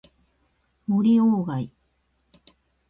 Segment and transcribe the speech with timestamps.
[0.87, 1.69] 森鴎外